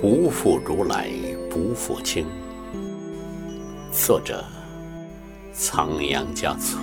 [0.00, 1.10] 不负如来
[1.50, 2.24] 不负卿。
[3.92, 4.42] 作者：
[5.52, 6.80] 仓央嘉措。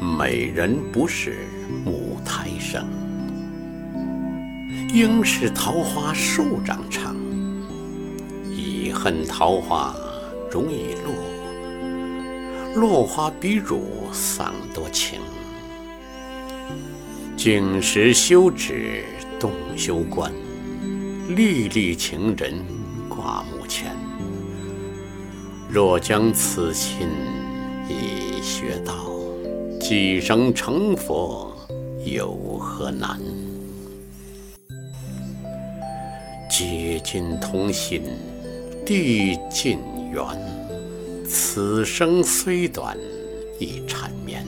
[0.00, 1.46] 美人不是
[1.84, 2.88] 母胎生，
[4.94, 7.14] 应是桃花树长成。
[8.50, 9.94] 遗恨桃花
[10.50, 11.12] 容易落，
[12.74, 13.82] 落花比汝
[14.14, 15.20] 丧多情。
[17.46, 19.04] 静时休止
[19.38, 20.32] 动休观，
[21.28, 22.52] 历历情人
[23.08, 23.94] 挂目前。
[25.68, 27.06] 若将此心
[27.88, 29.12] 已学到，
[29.78, 31.56] 几生成佛
[32.04, 33.20] 有何难？
[36.50, 38.02] 结尽同心，
[38.84, 39.78] 地尽
[40.12, 40.20] 缘。
[41.24, 42.98] 此生虽短，
[43.60, 44.44] 亦缠绵。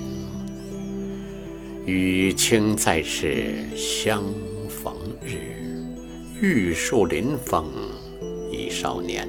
[1.89, 4.23] 与卿在世相
[4.69, 4.95] 逢
[5.25, 5.39] 日，
[6.39, 7.65] 玉树临风
[8.53, 9.27] 已少年。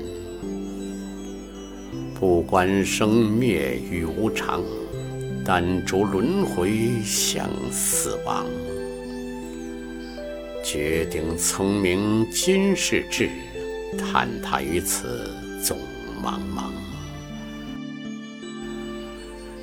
[2.14, 4.62] 不关生灭与无常，
[5.46, 8.46] 但逐轮回向死亡。
[10.62, 13.30] 决定聪明今世志，
[13.98, 15.78] 坍塌于此总
[16.22, 16.74] 茫茫。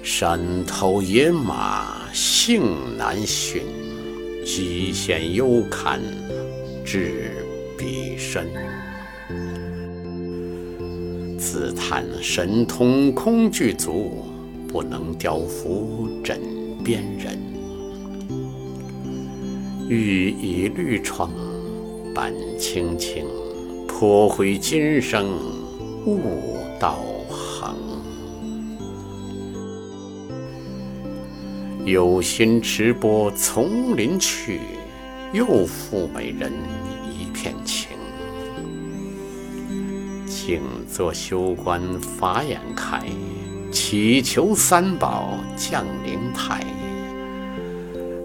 [0.02, 3.60] 山头野马性难驯，
[4.42, 6.00] 极险幽坎
[6.82, 7.30] 至
[7.76, 8.48] 彼身。
[11.38, 14.24] 自叹神通空具足，
[14.66, 16.40] 不能雕服枕
[16.82, 17.38] 边人。
[19.86, 21.30] 欲以绿窗
[22.14, 23.26] 伴青青，
[23.86, 25.28] 破毁今生
[26.06, 26.22] 悟
[26.80, 26.98] 道
[31.86, 34.60] 有心持钵丛林去，
[35.32, 36.52] 又负美人
[37.08, 37.90] 一片情。
[40.26, 40.60] 静
[40.92, 43.04] 坐修观法眼开，
[43.70, 46.66] 祈求三宝降灵台。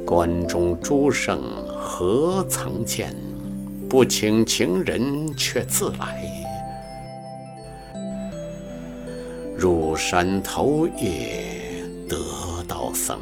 [0.07, 3.15] 关中诸圣何曾见？
[3.87, 6.19] 不请情人却自来。
[9.55, 11.45] 入山头夜
[12.09, 12.17] 得
[12.67, 13.19] 道僧。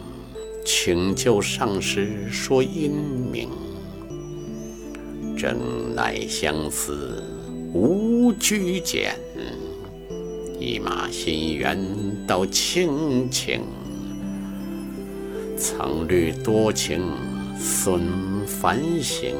[0.71, 2.91] 请救上师说英
[3.31, 3.49] 明，
[5.35, 7.23] 正乃相思
[7.73, 9.17] 无拘检，
[10.59, 11.75] 一马心缘
[12.27, 13.61] 到清情。
[15.57, 17.01] 曾虑多情
[17.59, 19.33] 损繁行，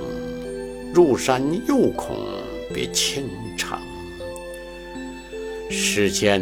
[0.96, 2.18] 入山又恐
[2.74, 3.24] 别倾
[3.56, 3.78] 城。
[5.70, 6.42] 世间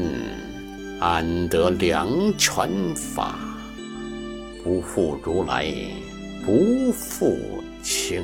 [1.01, 3.37] 安得两全法？
[4.67, 5.65] 不负如来，
[6.45, 7.37] 不负
[7.81, 8.21] 卿。